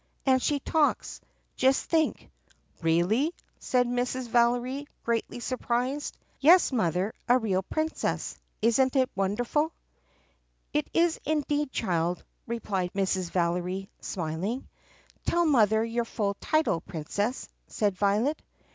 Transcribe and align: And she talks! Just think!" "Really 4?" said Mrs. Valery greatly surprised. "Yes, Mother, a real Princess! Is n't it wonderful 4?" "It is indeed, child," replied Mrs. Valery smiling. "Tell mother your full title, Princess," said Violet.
And 0.25 0.41
she 0.41 0.59
talks! 0.59 1.21
Just 1.55 1.85
think!" 1.85 2.31
"Really 2.81 3.25
4?" 3.27 3.31
said 3.59 3.87
Mrs. 3.87 4.29
Valery 4.29 4.87
greatly 5.03 5.39
surprised. 5.39 6.17
"Yes, 6.39 6.71
Mother, 6.71 7.13
a 7.29 7.37
real 7.37 7.61
Princess! 7.61 8.35
Is 8.63 8.79
n't 8.81 8.95
it 8.95 9.11
wonderful 9.15 9.65
4?" 9.69 9.71
"It 10.73 10.89
is 10.91 11.19
indeed, 11.23 11.71
child," 11.71 12.23
replied 12.47 12.93
Mrs. 12.93 13.29
Valery 13.29 13.91
smiling. 13.99 14.67
"Tell 15.27 15.45
mother 15.45 15.85
your 15.85 16.05
full 16.05 16.33
title, 16.41 16.81
Princess," 16.81 17.47
said 17.67 17.95
Violet. 17.95 18.41